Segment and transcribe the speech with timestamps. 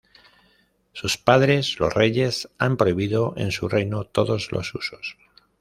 [0.93, 5.15] Sus padres, los reyes, han prohibido en su reino todos los husos.